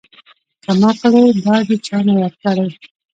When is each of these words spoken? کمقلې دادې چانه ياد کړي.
کمقلې 0.63 1.25
دادې 1.43 1.75
چانه 1.85 2.13
ياد 2.21 2.33
کړي. 2.43 2.69